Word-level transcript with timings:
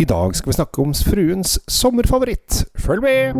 I 0.00 0.04
dag 0.04 0.36
skal 0.36 0.48
vi 0.48 0.54
snakke 0.56 0.80
om 0.80 0.94
fruens 0.96 1.58
sommerfavoritt. 1.68 2.62
Følg 2.80 3.02
med! 3.04 3.34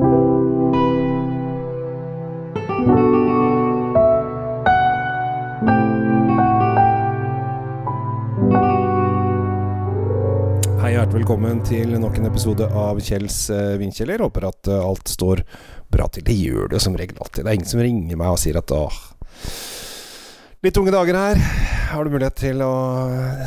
Hei, 10.83 10.93
hjertelig 10.93 11.23
velkommen 11.23 11.65
til 11.65 11.97
nok 11.97 12.21
en 12.21 12.29
episode 12.29 12.69
av 12.69 13.01
Kjells 13.09 13.47
uh, 13.49 13.79
vindkjeller. 13.81 14.21
Håper 14.21 14.51
at 14.53 14.69
eh, 14.69 14.85
alt 14.85 15.09
står 15.09 15.47
bra 15.89 16.13
til. 16.13 16.29
Det 16.29 16.37
gjør 16.37 16.75
det 16.75 16.85
som 16.85 17.01
regel 17.01 17.17
alltid. 17.25 17.47
Det 17.47 17.55
er 17.55 17.63
ingen 17.63 17.73
som 17.73 17.87
ringer 17.89 18.21
meg 18.21 18.37
og 18.37 18.43
sier 18.45 18.61
at 18.61 18.77
åh 18.77 19.05
Litt 20.61 20.77
tunge 20.77 20.93
dager 20.93 21.17
her. 21.17 21.47
Har 21.95 22.05
du 22.05 22.13
mulighet 22.13 22.37
til 22.37 22.61
å 22.61 22.75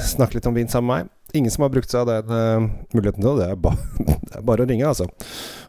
snakke 0.01 0.39
litt 0.39 0.49
om 0.49 0.57
vin 0.57 0.65
sammen 0.65 0.89
med 0.89 1.05
meg? 1.05 1.19
Ingen 1.33 1.49
som 1.49 1.63
har 1.65 1.71
brukt 1.73 1.89
seg 1.89 2.03
av 2.03 2.27
den 2.27 2.29
uh, 2.29 2.65
muligheten 2.93 3.23
til 3.25 3.39
det. 3.39 3.47
Er 3.49 3.57
ba 3.57 3.71
det 4.33 4.35
er 4.37 4.43
bare 4.45 4.65
å 4.65 4.69
ringe, 4.69 4.85
altså. 4.85 5.07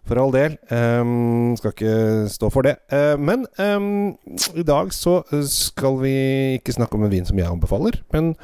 For 0.04 0.20
all 0.20 0.34
del. 0.34 0.58
Um, 0.68 1.54
skal 1.56 1.72
ikke 1.72 1.94
stå 2.28 2.50
for 2.52 2.68
det. 2.68 2.74
Uh, 2.92 3.16
men 3.16 3.46
um, 3.56 4.12
i 4.52 4.64
dag 4.66 4.92
så 4.92 5.22
skal 5.48 5.96
vi 6.02 6.12
ikke 6.58 6.76
snakke 6.76 6.98
om 6.98 7.06
en 7.06 7.14
vin 7.14 7.24
som 7.24 7.40
jeg 7.40 7.48
anbefaler, 7.48 7.96
men 8.12 8.34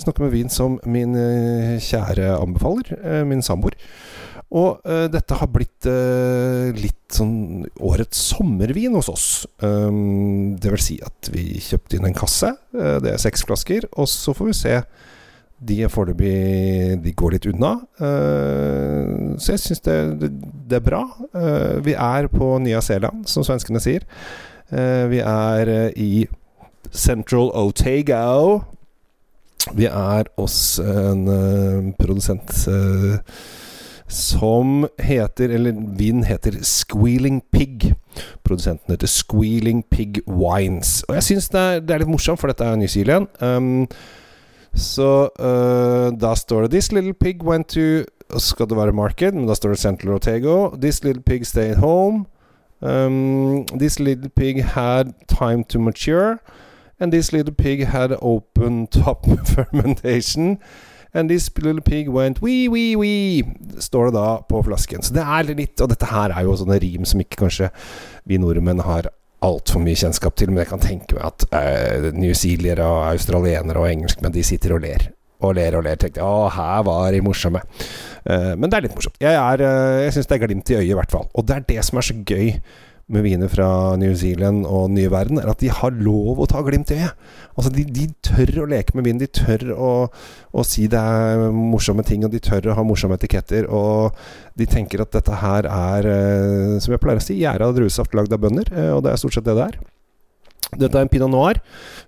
snakke 0.00 0.24
om 0.24 0.30
en 0.30 0.32
vin 0.32 0.48
som 0.52 0.80
min 0.88 1.12
uh, 1.20 1.76
kjære 1.84 2.32
anbefaler, 2.38 2.96
min 3.28 3.44
samboer. 3.44 3.76
Og 4.50 4.80
dette 5.14 5.36
har 5.38 5.46
blitt 5.54 5.86
litt 6.74 7.14
sånn 7.14 7.68
årets 7.86 8.18
sommervin 8.32 8.96
hos 8.98 9.06
oss. 9.12 9.26
Um, 9.62 10.56
det 10.58 10.72
vil 10.72 10.82
si 10.82 10.96
at 11.06 11.30
vi 11.30 11.60
kjøpte 11.62 12.00
inn 12.00 12.08
en 12.08 12.16
kasse. 12.18 12.50
Det 12.74 13.12
er 13.12 13.22
seks 13.22 13.46
flasker. 13.46 13.86
Og 13.94 14.10
så 14.10 14.34
får 14.34 14.50
vi 14.50 14.56
se 14.58 14.74
de 15.60 15.76
er 15.84 15.92
foreløpig 15.92 17.00
De 17.04 17.12
går 17.16 17.36
litt 17.36 17.46
unna. 17.50 17.74
Uh, 18.00 19.36
så 19.40 19.54
jeg 19.54 19.64
syns 19.66 19.84
det, 19.84 19.98
det, 20.22 20.80
er 20.80 20.84
bra. 20.84 21.04
Uh, 21.36 21.80
vi 21.84 21.96
er 21.96 22.30
på 22.32 22.54
Nya 22.64 22.80
Zeeland, 22.84 23.26
som 23.28 23.44
svenskene 23.46 23.82
sier. 23.82 24.06
Uh, 24.72 25.06
vi 25.12 25.20
er 25.20 25.72
i 26.00 26.26
Central 26.90 27.52
Otago. 27.54 28.60
Vi 29.76 29.84
er 29.86 30.30
hos 30.40 30.78
en 30.80 31.92
produsent 31.98 32.54
som 34.10 34.86
heter 34.98 35.52
Eller 35.54 35.76
vinen 35.98 36.24
heter 36.24 36.56
Squealing 36.66 37.42
Pig. 37.52 37.92
Produsenten 38.42 38.94
heter 38.94 39.06
Squealing 39.06 39.84
Pig 39.90 40.22
Wines. 40.26 41.04
Og 41.08 41.14
jeg 41.14 41.28
syns 41.28 41.50
det, 41.52 41.66
det, 41.84 41.94
er 41.94 42.02
litt 42.02 42.10
morsomt, 42.10 42.40
for 42.40 42.50
dette 42.50 42.66
er 42.66 42.80
New 42.80 42.90
Zealand. 42.90 43.28
Um, 43.38 43.84
så 44.74 45.28
uh, 45.40 46.18
da 46.20 46.34
står 46.34 46.62
det 46.62 46.70
'This 46.70 46.92
little 46.92 47.14
pig 47.14 47.44
went 47.44 47.68
to' 47.76 48.04
Og 48.30 48.40
så 48.40 48.54
skal 48.54 48.68
det 48.70 48.76
være 48.76 48.92
marked, 48.92 49.34
men 49.34 49.48
da 49.48 49.54
står 49.54 49.68
det 49.68 49.78
Central 49.78 50.12
Ortego. 50.14 50.76
'This 50.76 51.04
little 51.04 51.22
pig 51.22 51.46
stayed 51.46 51.76
home'. 51.76 52.26
Um, 52.80 53.66
'This 53.66 53.98
little 53.98 54.28
pig 54.28 54.64
had 54.64 55.12
time 55.28 55.64
to 55.64 55.78
mature'. 55.78 56.38
And 57.00 57.12
this 57.12 57.32
little 57.32 57.54
pig 57.54 57.86
had 57.86 58.16
open 58.22 58.86
top 58.86 59.26
fermentation. 59.54 60.58
And 61.14 61.28
this 61.28 61.50
little 61.58 61.80
pig 61.80 62.08
went 62.08 62.42
wee, 62.42 62.68
wee, 62.68 62.96
wee, 62.96 63.42
står 63.78 64.04
det 64.04 64.14
da 64.14 64.36
på 64.48 64.62
flasken. 64.62 65.02
Så 65.02 65.14
det 65.14 65.22
er 65.22 65.54
litt 65.54 65.80
Og 65.80 65.88
dette 65.90 66.06
her 66.06 66.30
er 66.30 66.46
jo 66.46 66.54
sånne 66.60 66.78
rim 66.82 67.04
som 67.08 67.20
ikke 67.20 67.40
kanskje 67.46 67.70
vi 68.28 68.38
nordmenn 68.38 68.84
har 68.86 69.10
altfor 69.46 69.82
mye 69.84 69.98
kjennskap 69.98 70.36
til, 70.36 70.52
men 70.52 70.62
jeg 70.62 70.70
kan 70.72 70.82
tenke 70.82 71.16
meg 71.16 71.24
at 71.28 71.46
uh, 71.54 72.10
newzealiere 72.16 72.84
og 72.84 73.06
australienere 73.14 73.80
og 73.80 73.88
engelskmenn 73.88 74.34
de 74.34 74.44
sitter 74.46 74.76
og 74.76 74.84
ler. 74.84 75.08
Og 75.40 75.54
ler 75.56 75.78
og 75.78 75.86
ler. 75.86 75.96
Tenkte 76.00 76.24
å, 76.26 76.50
her 76.52 76.84
var 76.84 77.08
de 77.14 77.22
morsomme. 77.24 77.62
Uh, 78.26 78.52
men 78.56 78.68
det 78.68 78.76
er 78.76 78.86
litt 78.88 78.96
morsomt. 78.98 79.16
Jeg, 79.22 79.32
er, 79.32 79.64
uh, 79.64 80.02
jeg 80.04 80.16
syns 80.16 80.28
det 80.28 80.36
er 80.36 80.44
glimt 80.44 80.72
i 80.72 80.78
øyet, 80.80 80.90
i 80.92 80.98
hvert 80.98 81.14
fall. 81.14 81.28
Og 81.32 81.48
det 81.48 81.56
er 81.56 81.68
det 81.72 81.86
som 81.88 82.00
er 82.00 82.08
så 82.10 82.16
gøy 82.20 82.52
med 83.10 83.24
viner 83.26 83.50
fra 83.50 83.68
New 84.00 84.14
Zealand 84.18 84.64
og 84.68 84.90
nye 84.94 85.10
verden, 85.12 85.40
er 85.40 85.50
at 85.50 85.60
de 85.62 85.70
har 85.74 85.94
lov 85.96 86.40
å 86.40 86.48
ta 86.50 86.62
glimt 86.66 86.92
i 86.94 87.00
øyet. 87.00 87.28
Altså, 87.56 87.72
de, 87.74 87.84
de, 87.84 88.06
tør 88.24 88.62
å 88.62 88.68
leke 88.70 88.96
med 88.96 89.08
vin. 89.08 89.20
De 89.20 89.26
tør 89.26 89.72
å, 89.74 89.92
å, 90.54 90.64
si 90.66 90.86
det 90.90 91.00
er 91.00 91.50
morsomme 91.54 92.04
ting, 92.06 92.24
og 92.26 92.34
de 92.34 92.42
tør 92.42 92.70
å 92.70 92.76
ha 92.78 92.86
morsomme 92.86 93.18
etiketter. 93.18 93.66
Og 93.66 94.16
de 94.58 94.68
tenker 94.70 95.02
at 95.02 95.14
dette 95.16 95.40
her 95.42 95.68
er, 95.68 96.10
eh, 96.10 96.76
som 96.82 96.94
jeg 96.94 97.02
pleier 97.02 97.22
å 97.22 97.24
si, 97.24 97.40
gjæra 97.42 97.72
druesaft 97.76 98.14
lagd 98.16 98.36
av 98.36 98.42
bønder. 98.44 98.70
Eh, 98.72 98.92
og 98.94 99.04
det 99.06 99.14
er 99.14 99.22
stort 99.22 99.38
sett 99.38 99.48
det 99.48 99.58
det 99.58 99.66
er. 99.72 99.80
Dette 100.78 100.94
er 100.94 101.02
en 101.02 101.10
pinot 101.10 101.32
noir 101.32 101.58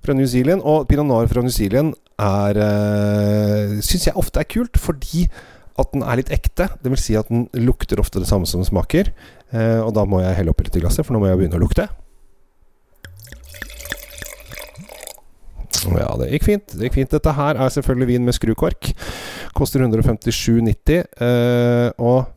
fra 0.04 0.14
New 0.14 0.28
Zealand, 0.30 0.62
og 0.62 0.86
pinot 0.90 1.08
noir 1.08 1.26
fra 1.30 1.42
New 1.42 1.50
Zealand 1.50 1.96
er 2.22 2.58
øh, 2.62 3.80
Syns 3.82 4.06
jeg 4.06 4.18
ofte 4.18 4.38
er 4.38 4.46
kult, 4.46 4.78
fordi 4.78 5.26
at 5.80 5.92
den 5.94 6.04
er 6.04 6.20
litt 6.20 6.32
ekte. 6.34 6.68
Det 6.82 6.92
vil 6.92 7.00
si 7.00 7.16
at 7.18 7.30
den 7.32 7.46
lukter 7.64 8.00
ofte 8.02 8.20
det 8.20 8.28
samme 8.28 8.48
som 8.48 8.60
den 8.60 8.68
smaker. 8.68 9.12
Eh, 9.52 9.80
og 9.80 9.92
da 9.96 10.04
må 10.08 10.20
jeg 10.22 10.36
helle 10.38 10.52
oppi 10.52 10.66
litt 10.66 10.78
i 10.78 10.84
glasset, 10.84 11.06
for 11.06 11.16
nå 11.16 11.22
må 11.22 11.30
jeg 11.30 11.40
begynne 11.40 11.58
å 11.58 11.62
lukte. 11.62 11.88
Ja, 15.82 16.12
det 16.20 16.30
gikk 16.30 16.46
fint. 16.46 16.76
Det 16.76 16.86
gikk 16.86 17.00
fint. 17.00 17.14
Dette 17.16 17.34
her 17.36 17.58
er 17.58 17.72
selvfølgelig 17.74 18.10
vin 18.12 18.28
med 18.28 18.36
skrukork. 18.36 18.92
Koster 19.56 19.82
157,90. 19.82 21.02
Eh, 21.02 21.88
og 21.98 22.30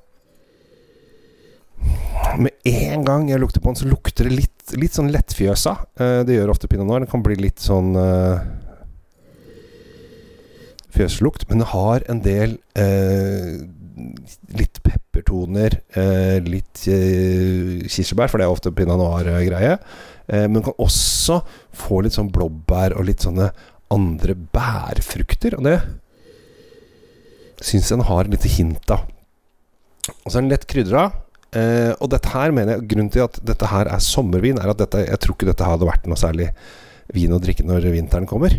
med 2.42 2.52
en 2.68 3.06
gang 3.06 3.30
jeg 3.30 3.40
lukter 3.40 3.62
på 3.62 3.72
den, 3.72 3.80
så 3.80 3.88
lukter 3.88 4.28
det 4.28 4.40
litt, 4.40 4.76
litt 4.80 4.96
sånn 4.98 5.12
lettfjøsa. 5.14 5.76
Eh, 6.00 6.22
det 6.28 6.40
gjør 6.40 6.56
ofte 6.56 6.70
pinot 6.72 6.88
noir. 6.88 7.04
Den 7.04 7.12
kan 7.12 7.24
bli 7.26 7.38
litt 7.40 7.62
sånn 7.64 7.94
fjøslukt, 10.96 11.48
men 11.50 11.62
det 11.62 11.72
har 11.72 12.06
en 12.12 12.22
del 12.26 12.58
eh, 12.80 13.62
litt 14.56 14.82
peppertoner, 14.86 15.80
eh, 15.96 16.38
litt 16.44 16.86
eh, 16.92 17.86
kirsebær, 17.92 18.32
for 18.32 18.42
det 18.42 18.48
er 18.48 18.56
ofte 18.56 18.74
pinot 18.76 19.00
noir-greie. 19.00 19.78
Eh, 20.28 20.48
men 20.50 20.64
kan 20.66 20.78
også 20.82 21.42
få 21.76 22.02
litt 22.06 22.18
sånn 22.18 22.32
blåbær 22.34 22.98
og 22.98 23.08
litt 23.10 23.26
sånne 23.26 23.52
andre 23.94 24.36
bærfrukter. 24.36 25.58
Og 25.60 25.68
det 25.68 25.78
syns 27.66 27.92
den 27.94 28.06
har 28.08 28.30
lite 28.30 28.52
hint 28.52 28.92
av. 28.92 29.06
Og 30.24 30.28
så 30.28 30.38
er 30.38 30.44
den 30.44 30.52
lett 30.54 30.68
krydra. 30.70 31.08
Eh, 31.56 31.94
og 32.02 32.10
dette 32.12 32.34
her 32.34 32.52
mener 32.52 32.76
jeg 32.76 32.88
Grunnen 32.92 33.12
til 33.14 33.24
at 33.26 33.40
dette 33.48 33.70
her 33.72 33.88
er 33.88 34.04
sommervin, 34.04 34.60
er 34.60 34.74
at 34.74 34.82
dette, 34.82 35.06
jeg 35.06 35.22
tror 35.24 35.38
ikke 35.38 35.52
dette 35.54 35.70
hadde 35.70 35.88
vært 35.88 36.10
noe 36.10 36.20
særlig 36.20 36.50
vin 37.14 37.34
å 37.36 37.40
drikke 37.42 37.66
når 37.66 37.88
vinteren 37.94 38.28
kommer. 38.30 38.58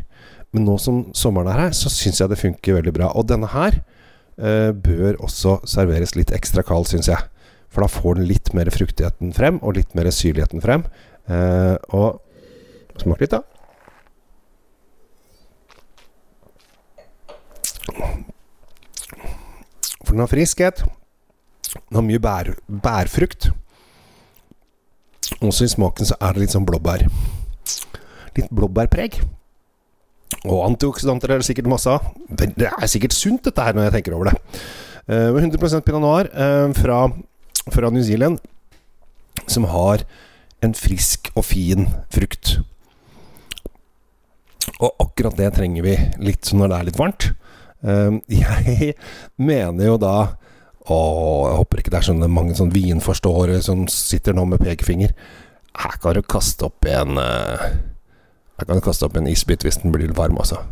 Men 0.56 0.64
nå 0.64 0.78
som 0.80 1.02
sommeren 1.12 1.50
er 1.52 1.66
her, 1.66 1.74
så 1.76 1.90
syns 1.92 2.22
jeg 2.22 2.32
det 2.32 2.40
funker 2.40 2.78
veldig 2.78 2.92
bra. 2.96 3.10
Og 3.12 3.26
denne 3.28 3.50
her 3.52 3.74
eh, 4.40 4.70
bør 4.72 5.18
også 5.26 5.58
serveres 5.68 6.14
litt 6.16 6.32
ekstra 6.32 6.64
kald, 6.64 6.88
syns 6.88 7.10
jeg. 7.12 7.20
For 7.68 7.84
da 7.84 7.90
får 7.92 8.16
den 8.16 8.30
litt 8.30 8.54
mer 8.56 8.70
fruktigheten 8.72 9.34
frem, 9.36 9.60
og 9.60 9.76
litt 9.76 9.92
mer 9.98 10.08
syrligheten 10.08 10.64
frem. 10.64 10.86
Eh, 11.28 11.76
og 11.92 12.22
smak 13.02 13.20
litt, 13.20 13.36
da. 13.36 13.44
For 20.06 20.16
den 20.16 20.24
har 20.24 20.32
friskhet. 20.32 20.86
Den 21.76 22.00
har 22.00 22.08
mye 22.08 22.26
bær, 22.32 22.54
bærfrukt. 22.64 23.50
Også 25.44 25.68
i 25.68 25.76
smaken 25.76 26.08
så 26.08 26.16
er 26.16 26.32
det 26.32 26.46
litt 26.46 26.56
sånn 26.56 26.64
blåbær. 26.64 27.10
Litt 28.40 28.48
blåbærpreg. 28.56 29.20
Og 30.44 30.62
antioksidanter 30.66 31.32
er 31.32 31.40
det 31.40 31.48
sikkert 31.48 31.70
masse 31.70 31.90
av. 31.90 32.12
Det 32.28 32.68
er 32.68 32.90
sikkert 32.90 33.16
sunt, 33.16 33.44
dette 33.46 33.62
her, 33.62 33.76
når 33.76 33.88
jeg 33.88 33.96
tenker 33.98 34.16
over 34.16 34.30
det. 34.30 34.36
Uh, 35.06 35.30
eh, 35.30 35.38
100 35.38 35.82
pinot 35.86 36.02
noir 36.02 36.28
uh, 36.34 36.68
fra, 36.76 37.06
fra, 37.70 37.90
New 37.90 38.02
Zealand, 38.02 38.40
som 39.46 39.68
har 39.70 40.02
en 40.64 40.74
frisk 40.74 41.30
og 41.34 41.46
fin 41.46 41.86
frukt. 42.12 42.58
Og 44.76 44.90
akkurat 45.00 45.36
det 45.38 45.52
trenger 45.56 45.86
vi 45.86 45.94
litt 46.26 46.50
når 46.52 46.72
det 46.72 46.78
er 46.78 46.88
litt 46.90 47.00
varmt. 47.00 47.30
Uh, 47.86 48.18
jeg 48.32 48.94
mener 49.36 49.92
jo 49.92 49.98
da 50.00 50.16
Og 50.88 51.42
jeg 51.44 51.56
håper 51.58 51.80
ikke 51.80 51.90
det 51.92 51.98
er 51.98 52.06
sånne 52.06 52.28
mange 52.30 52.54
sånn 52.56 52.70
vinforståere 52.72 53.58
som 53.62 53.82
sitter 53.90 54.36
nå 54.36 54.44
med 54.46 54.62
pekefinger. 54.62 55.10
Her 55.76 55.98
kan 56.00 56.14
du 56.14 56.22
kaste 56.22 56.68
opp 56.68 56.86
en 56.86 57.18
jeg 58.56 58.68
kan 58.70 58.80
kaste 58.84 59.04
opp 59.04 59.16
en 59.18 59.28
isbit 59.28 59.64
hvis 59.66 59.80
den 59.82 59.92
blir 59.92 60.14
varm, 60.16 60.38
altså. 60.40 60.62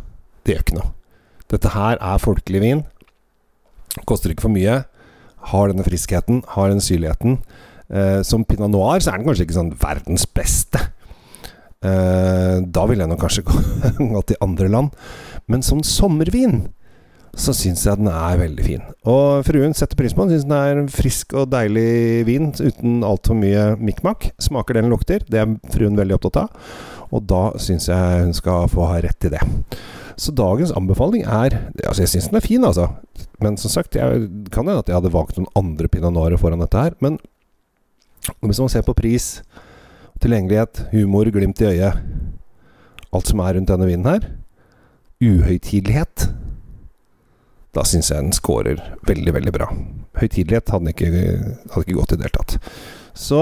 Det 0.45 0.55
gjør 0.55 0.65
ikke 0.65 0.77
noe. 0.79 0.91
Dette 1.51 1.71
her 1.75 1.99
er 2.01 2.21
folkelig 2.21 2.61
vin. 2.63 2.83
Koster 4.09 4.33
ikke 4.33 4.47
for 4.47 4.53
mye. 4.53 4.81
Har 5.51 5.69
denne 5.69 5.85
friskheten, 5.85 6.41
har 6.55 6.71
den 6.73 6.81
syrligheten. 6.81 7.39
Eh, 7.93 8.21
som 8.25 8.45
pinot 8.45 8.73
noir 8.73 9.03
så 9.03 9.11
er 9.11 9.19
den 9.19 9.27
kanskje 9.27 9.45
ikke 9.45 9.59
sånn 9.59 9.75
verdens 9.81 10.25
beste. 10.25 10.81
Eh, 11.85 12.57
da 12.65 12.85
ville 12.89 13.05
jeg 13.05 13.11
nok 13.11 13.21
kanskje 13.21 13.45
gått 14.15 14.31
til 14.31 14.41
andre 14.41 14.71
land. 14.73 14.97
Men 15.45 15.61
som 15.65 15.83
sommervin 15.85 16.63
så 17.35 17.51
syns 17.55 17.83
jeg 17.83 17.99
den 17.99 18.07
er 18.07 18.37
veldig 18.39 18.65
fin. 18.65 18.83
Og 19.11 19.43
fruen 19.47 19.75
setter 19.75 19.97
pris 19.99 20.15
på 20.15 20.23
den. 20.23 20.37
Syns 20.37 20.47
den 20.47 20.55
er 20.55 20.91
frisk 20.93 21.35
og 21.35 21.49
deilig 21.51 22.23
vin 22.29 22.53
uten 22.55 23.03
altfor 23.05 23.35
mye 23.37 23.73
mikk-makk. 23.81 24.29
Smaker 24.41 24.79
den 24.79 24.91
lukter. 24.91 25.25
Det 25.27 25.41
er 25.41 25.57
fruen 25.73 25.99
veldig 25.99 26.15
opptatt 26.15 26.45
av. 26.45 26.71
Og 27.11 27.25
da 27.27 27.43
syns 27.61 27.89
jeg 27.91 28.23
hun 28.23 28.33
skal 28.35 28.69
få 28.71 28.87
ha 28.87 29.01
rett 29.03 29.27
i 29.27 29.33
det. 29.35 29.43
Så 30.15 30.31
dagens 30.31 30.71
anbefaling 30.71 31.25
er 31.27 31.57
Altså, 31.83 32.05
jeg 32.05 32.13
syns 32.13 32.29
den 32.31 32.39
er 32.39 32.45
fin, 32.45 32.63
altså. 32.63 32.87
Men 33.43 33.59
som 33.59 33.71
sagt, 33.71 33.99
jeg 33.99 34.29
kan 34.51 34.63
hende 34.63 34.79
at 34.79 34.89
jeg 34.89 34.95
hadde 34.95 35.11
valgt 35.13 35.35
noen 35.37 35.51
andre 35.59 35.91
pinot 35.91 36.15
noirer 36.15 36.39
foran 36.39 36.63
dette 36.63 36.79
her. 36.79 36.95
Men 37.03 37.19
hvis 38.39 38.63
man 38.63 38.71
ser 38.71 38.85
på 38.87 38.95
pris, 38.95 39.43
tilgjengelighet, 40.23 40.87
humor, 40.95 41.27
glimt 41.29 41.61
i 41.61 41.67
øyet 41.75 41.99
Alt 43.13 43.29
som 43.29 43.39
er 43.39 43.55
rundt 43.55 43.69
denne 43.69 43.87
vinen 43.87 44.07
her. 44.09 44.23
Uhøytidelighet. 45.23 46.25
Da 47.75 47.83
syns 47.83 48.11
jeg 48.11 48.23
den 48.23 48.35
scorer 48.35 48.79
veldig, 49.07 49.33
veldig 49.35 49.51
bra. 49.55 49.67
Høytidelighet 50.15 50.71
hadde 50.71 50.93
ikke, 50.93 51.09
hadde 51.73 51.83
ikke 51.83 51.97
gått 51.99 52.13
i 52.15 52.19
det 52.19 52.29
hele 52.29 52.37
tatt. 52.39 52.59
Så 53.15 53.41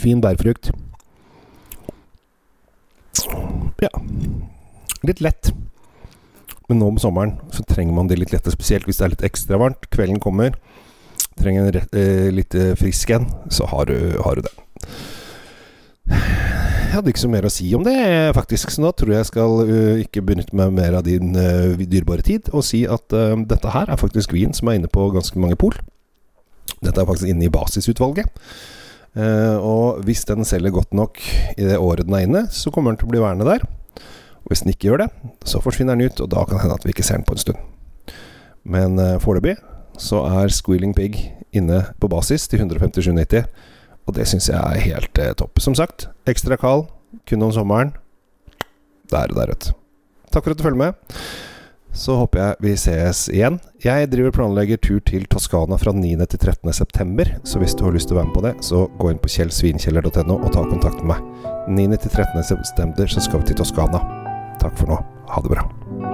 Fin 0.00 0.20
bærfrukt. 0.24 0.70
Ja. 3.84 3.90
Litt 5.04 5.20
lett. 5.20 5.52
Men 6.70 6.80
nå 6.80 6.88
om 6.88 6.98
sommeren 7.02 7.34
så 7.52 7.64
trenger 7.68 7.94
man 7.96 8.08
det 8.08 8.16
litt 8.20 8.32
lette, 8.32 8.52
spesielt 8.54 8.88
hvis 8.88 9.00
det 9.00 9.06
er 9.06 9.12
litt 9.14 9.26
ekstra 9.28 9.60
varmt. 9.60 9.90
Kvelden 9.92 10.20
kommer. 10.22 10.56
Trenger 11.40 11.70
en 11.72 11.96
eh, 11.96 12.28
litt 12.34 12.54
eh, 12.54 12.74
frisk 12.76 13.14
en, 13.16 13.24
så 13.48 13.64
har 13.70 13.88
du, 13.88 13.96
har 14.20 14.36
du 14.36 14.44
det. 14.44 14.52
Jeg 16.10 16.96
hadde 16.98 17.12
ikke 17.12 17.22
så 17.22 17.30
mer 17.30 17.46
å 17.46 17.52
si 17.54 17.68
om 17.78 17.84
det, 17.86 17.94
faktisk. 18.34 18.72
Så 18.74 18.82
nå 18.82 18.90
tror 18.98 19.12
jeg 19.12 19.22
jeg 19.22 19.28
skal 19.28 19.52
uh, 19.62 20.00
ikke 20.02 20.24
benytte 20.26 20.56
meg 20.58 20.72
mer 20.74 20.96
av 20.98 21.04
din 21.06 21.36
uh, 21.38 21.78
dyrebare 21.78 22.24
tid 22.26 22.50
og 22.50 22.64
si 22.66 22.82
at 22.82 23.14
uh, 23.14 23.36
dette 23.46 23.70
her 23.70 23.92
er 23.94 24.00
faktisk 24.00 24.34
vin 24.34 24.50
som 24.56 24.68
er 24.68 24.80
inne 24.80 24.90
på 24.90 25.06
ganske 25.14 25.38
mange 25.38 25.54
pol. 25.60 25.76
Dette 26.82 26.98
er 26.98 27.06
faktisk 27.06 27.30
inne 27.30 27.46
i 27.46 27.52
basisutvalget. 27.52 28.26
og 29.60 30.04
hvis 30.06 30.24
den 30.24 30.46
selger 30.46 30.70
godt 30.70 30.94
nok 30.94 31.18
i 31.58 31.64
det 31.66 31.78
året 31.78 32.06
den 32.06 32.14
er 32.14 32.26
inne, 32.26 32.42
så 32.50 32.70
kommer 32.70 32.90
den 32.90 33.00
til 33.00 33.08
å 33.08 33.14
bli 33.14 33.22
værende 33.22 33.46
der. 33.46 33.66
Og 34.42 34.52
hvis 34.52 34.62
den 34.64 34.72
ikke 34.72 34.88
gjør 34.88 35.04
det, 35.04 35.08
så 35.44 35.60
forsvinner 35.60 35.98
den 35.98 36.10
ut, 36.10 36.20
og 36.22 36.30
da 36.30 36.44
kan 36.46 36.56
det 36.56 36.62
hende 36.62 36.78
at 36.78 36.86
vi 36.86 36.94
ikke 36.94 37.06
ser 37.06 37.18
den 37.18 37.26
på 37.26 37.36
en 37.36 37.42
stund. 37.42 37.58
Men 38.64 38.98
foreløpig 39.20 39.58
så 39.98 40.24
er 40.28 40.52
Squealing 40.54 40.94
Pig 40.96 41.18
inne 41.56 41.82
på 42.00 42.10
basis 42.10 42.46
til 42.50 42.62
157,90. 42.62 43.46
Og 44.08 44.16
det 44.16 44.26
syns 44.28 44.48
jeg 44.50 44.58
er 44.58 44.86
helt 44.86 45.20
eh, 45.22 45.34
topp. 45.38 45.60
Som 45.62 45.76
sagt, 45.78 46.08
ekstra 46.30 46.58
kald, 46.60 46.88
kun 47.28 47.46
om 47.46 47.52
sommeren. 47.54 47.94
Der 49.10 49.30
og 49.30 49.38
der, 49.38 49.54
vet. 49.54 49.70
Takk 50.30 50.44
for 50.44 50.54
at 50.54 50.58
du 50.58 50.66
følger 50.66 50.78
med. 50.78 51.16
Så 51.92 52.14
håper 52.14 52.38
jeg 52.38 52.56
vi 52.62 52.74
ses 52.78 53.24
igjen. 53.32 53.58
Jeg 53.82 54.10
driver 54.12 54.34
planlegger 54.34 54.78
tur 54.78 55.00
til 55.06 55.26
Toskana 55.26 55.78
fra 55.80 55.92
9. 55.96 56.12
til 56.30 56.38
13. 56.38 56.72
september, 56.72 57.32
så 57.44 57.58
hvis 57.58 57.74
du 57.74 57.84
har 57.84 57.96
lyst 57.96 58.10
til 58.10 58.16
å 58.16 58.20
være 58.20 58.30
med 58.30 58.36
på 58.36 58.44
det, 58.46 58.54
så 58.62 58.84
gå 59.00 59.10
inn 59.10 59.18
på 59.22 59.32
kjellsvinkjeller.no 59.34 60.38
og 60.38 60.54
ta 60.54 60.62
kontakt 60.70 61.02
med 61.02 61.16
meg. 61.16 61.50
9. 61.66 61.90
til 61.98 62.14
13. 62.14 62.46
september 62.54 63.10
så 63.10 63.26
skal 63.26 63.42
vi 63.42 63.50
til 63.50 63.62
Toskana. 63.62 64.04
Takk 64.62 64.78
for 64.78 64.94
nå. 64.94 65.02
Ha 65.34 65.42
det 65.42 65.54
bra. 65.56 66.09